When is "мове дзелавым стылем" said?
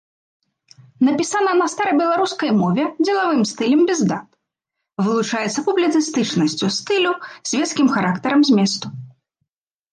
2.61-3.81